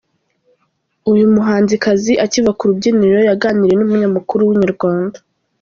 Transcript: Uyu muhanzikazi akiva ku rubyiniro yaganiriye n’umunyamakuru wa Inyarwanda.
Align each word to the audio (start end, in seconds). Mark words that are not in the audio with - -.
Uyu 1.11 1.25
muhanzikazi 1.35 2.13
akiva 2.25 2.51
ku 2.57 2.63
rubyiniro 2.69 3.19
yaganiriye 3.29 3.75
n’umunyamakuru 3.77 4.39
wa 4.47 4.53
Inyarwanda. 4.55 5.17